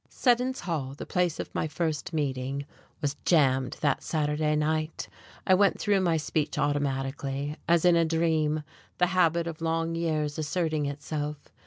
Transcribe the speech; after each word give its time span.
Seddon's 0.09 0.61
Hall, 0.61 0.95
the 0.97 1.05
place 1.05 1.39
of 1.39 1.53
my 1.53 1.67
first 1.67 2.11
meeting, 2.11 2.65
was 3.01 3.15
jammed 3.23 3.77
that 3.81 4.01
Saturday 4.01 4.55
night. 4.55 5.07
I 5.45 5.53
went 5.53 5.79
through 5.79 6.01
my 6.01 6.17
speech 6.17 6.57
automatically, 6.57 7.55
as 7.67 7.85
in 7.85 7.95
a 7.95 8.03
dream, 8.03 8.63
the 8.97 9.05
habit 9.13 9.45
of 9.45 9.61
long 9.61 9.93
years 9.93 10.39
asserting 10.39 10.87
itself. 10.87 11.37